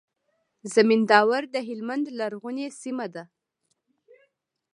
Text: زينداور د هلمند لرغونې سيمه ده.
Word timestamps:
زينداور 0.73 1.43
د 1.53 1.55
هلمند 1.67 2.05
لرغونې 2.19 2.67
سيمه 2.81 3.07
ده. 3.13 3.23